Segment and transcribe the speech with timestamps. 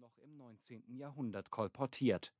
[0.00, 0.82] noch im 19.
[0.96, 2.32] Jahrhundert kolportiert.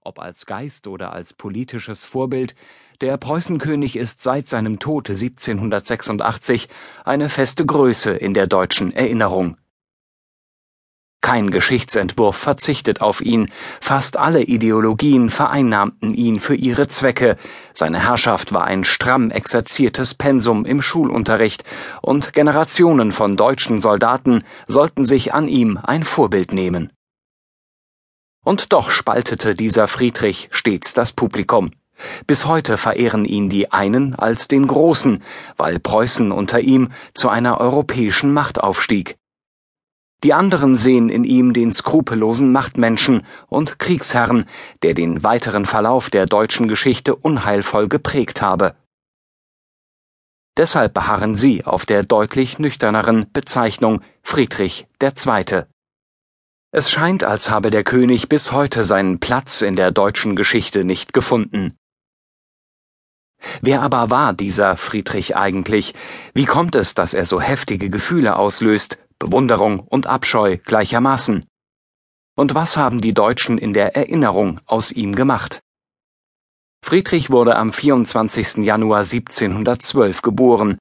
[0.00, 2.56] Ob als Geist oder als politisches Vorbild,
[3.00, 6.68] der Preußenkönig ist seit seinem Tod 1786
[7.04, 9.58] eine feste Größe in der deutschen Erinnerung.
[11.20, 13.48] Kein Geschichtsentwurf verzichtet auf ihn,
[13.80, 17.36] fast alle Ideologien vereinnahmten ihn für ihre Zwecke,
[17.72, 21.62] seine Herrschaft war ein stramm exerziertes Pensum im Schulunterricht,
[22.02, 26.90] und Generationen von deutschen Soldaten sollten sich an ihm ein Vorbild nehmen.
[28.44, 31.72] Und doch spaltete dieser Friedrich stets das Publikum.
[32.26, 35.22] Bis heute verehren ihn die einen als den Großen,
[35.56, 39.16] weil Preußen unter ihm zu einer europäischen Macht aufstieg.
[40.22, 44.46] Die anderen sehen in ihm den skrupellosen Machtmenschen und Kriegsherrn,
[44.82, 48.74] der den weiteren Verlauf der deutschen Geschichte unheilvoll geprägt habe.
[50.56, 55.64] Deshalb beharren sie auf der deutlich nüchterneren Bezeichnung Friedrich II.
[56.76, 61.12] Es scheint, als habe der König bis heute seinen Platz in der deutschen Geschichte nicht
[61.12, 61.76] gefunden.
[63.62, 65.94] Wer aber war dieser Friedrich eigentlich?
[66.34, 71.46] Wie kommt es, dass er so heftige Gefühle auslöst, Bewunderung und Abscheu gleichermaßen.
[72.36, 75.60] Und was haben die Deutschen in der Erinnerung aus ihm gemacht?
[76.84, 78.64] Friedrich wurde am 24.
[78.64, 80.78] Januar 1712 geboren.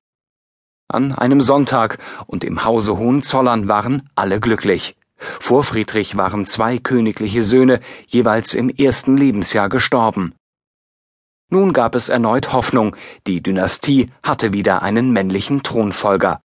[0.88, 4.96] An einem Sonntag und im Hause Hohenzollern waren alle glücklich.
[5.18, 10.34] Vor Friedrich waren zwei königliche Söhne jeweils im ersten Lebensjahr gestorben.
[11.50, 12.96] Nun gab es erneut Hoffnung,
[13.28, 16.42] die Dynastie hatte wieder einen männlichen Thronfolger.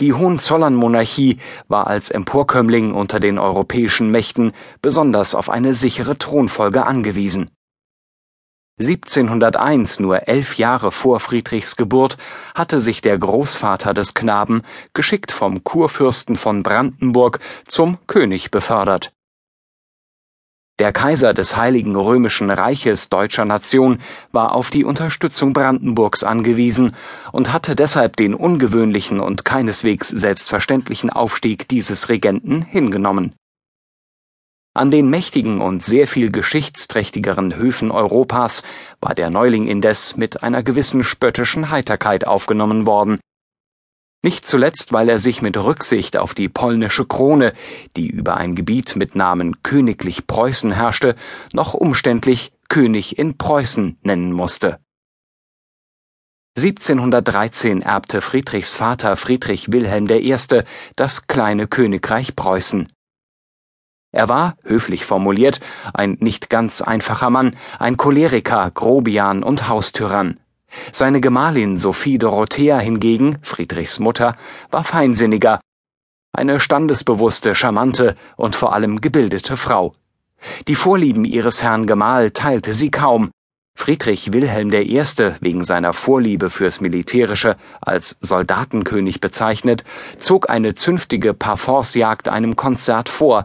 [0.00, 1.36] Die Hohenzollernmonarchie
[1.68, 7.50] war als Emporkömmling unter den europäischen Mächten besonders auf eine sichere Thronfolge angewiesen.
[8.80, 12.16] 1701, nur elf Jahre vor Friedrichs Geburt,
[12.54, 14.62] hatte sich der Großvater des Knaben
[14.94, 19.12] geschickt vom Kurfürsten von Brandenburg zum König befördert.
[20.78, 23.98] Der Kaiser des Heiligen Römischen Reiches deutscher Nation
[24.32, 26.96] war auf die Unterstützung Brandenburgs angewiesen
[27.32, 33.34] und hatte deshalb den ungewöhnlichen und keineswegs selbstverständlichen Aufstieg dieses Regenten hingenommen.
[34.72, 38.62] An den mächtigen und sehr viel geschichtsträchtigeren Höfen Europas
[39.00, 43.18] war der Neuling indes mit einer gewissen spöttischen Heiterkeit aufgenommen worden,
[44.22, 47.54] nicht zuletzt, weil er sich mit Rücksicht auf die polnische Krone,
[47.96, 51.16] die über ein Gebiet mit Namen Königlich Preußen herrschte,
[51.54, 54.78] noch umständlich König in Preußen nennen musste.
[56.58, 60.36] 1713 erbte Friedrichs Vater Friedrich Wilhelm I.
[60.96, 62.88] das kleine Königreich Preußen.
[64.12, 65.60] Er war, höflich formuliert,
[65.94, 70.40] ein nicht ganz einfacher Mann, ein Choleriker, Grobian und Haustyrann.
[70.92, 74.36] Seine Gemahlin Sophie Dorothea hingegen, Friedrichs Mutter,
[74.70, 75.60] war feinsinniger,
[76.32, 79.94] eine standesbewusste, charmante und vor allem gebildete Frau.
[80.68, 83.30] Die Vorlieben ihres Herrn Gemahl teilte sie kaum.
[83.76, 85.02] Friedrich Wilhelm I.,
[85.40, 89.84] wegen seiner Vorliebe fürs Militärische als Soldatenkönig bezeichnet,
[90.18, 93.44] zog eine zünftige Parforcejagd einem Konzert vor,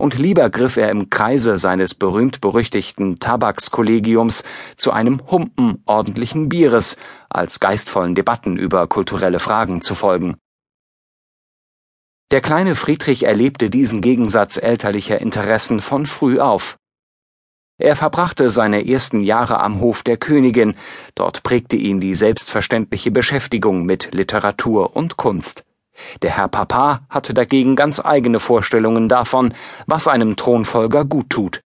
[0.00, 4.44] und lieber griff er im Kreise seines berühmt-berüchtigten Tabakskollegiums
[4.76, 6.96] zu einem Humpen ordentlichen Bieres,
[7.28, 10.36] als geistvollen Debatten über kulturelle Fragen zu folgen.
[12.30, 16.78] Der kleine Friedrich erlebte diesen Gegensatz elterlicher Interessen von früh auf.
[17.76, 20.74] Er verbrachte seine ersten Jahre am Hof der Königin,
[21.14, 25.64] dort prägte ihn die selbstverständliche Beschäftigung mit Literatur und Kunst.
[26.22, 29.54] Der Herr Papa hatte dagegen ganz eigene Vorstellungen davon,
[29.86, 31.60] was einem Thronfolger gut tut.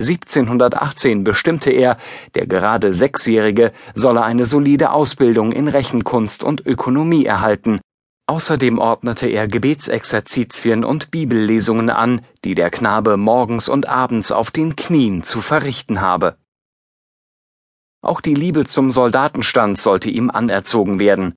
[0.00, 1.96] 1718 bestimmte er,
[2.34, 7.80] der gerade Sechsjährige solle eine solide Ausbildung in Rechenkunst und Ökonomie erhalten.
[8.26, 14.76] Außerdem ordnete er Gebetsexerzitien und Bibellesungen an, die der Knabe morgens und abends auf den
[14.76, 16.36] Knien zu verrichten habe.
[18.00, 21.34] Auch die Liebe zum Soldatenstand sollte ihm anerzogen werden.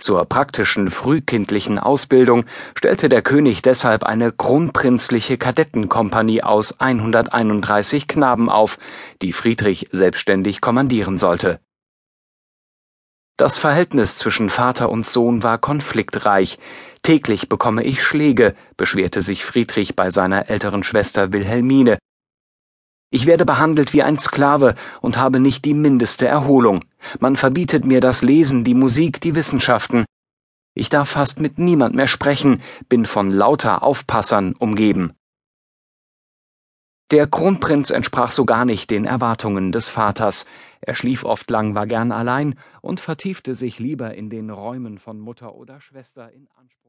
[0.00, 8.78] Zur praktischen frühkindlichen Ausbildung stellte der König deshalb eine kronprinzliche Kadettenkompanie aus 131 Knaben auf,
[9.20, 11.60] die Friedrich selbstständig kommandieren sollte.
[13.36, 16.58] Das Verhältnis zwischen Vater und Sohn war konfliktreich.
[17.02, 21.98] Täglich bekomme ich Schläge, beschwerte sich Friedrich bei seiner älteren Schwester Wilhelmine,
[23.10, 26.84] ich werde behandelt wie ein Sklave und habe nicht die mindeste Erholung.
[27.18, 30.04] Man verbietet mir das Lesen, die Musik, die Wissenschaften.
[30.74, 35.12] Ich darf fast mit niemand mehr sprechen, bin von lauter Aufpassern umgeben.
[37.10, 40.46] Der Kronprinz entsprach so gar nicht den Erwartungen des Vaters.
[40.80, 45.18] Er schlief oft lang, war gern allein und vertiefte sich lieber in den Räumen von
[45.18, 46.79] Mutter oder Schwester in Anspruch.